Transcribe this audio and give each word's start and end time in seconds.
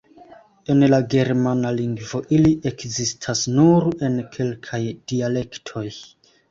En 0.75 0.79
la 0.93 0.99
Germana 1.13 1.73
lingvo 1.81 2.23
ili 2.39 2.55
ekzistas 2.71 3.45
nur 3.61 3.89
en 4.09 4.21
kelkaj 4.39 4.85
dialektoj. 5.15 5.89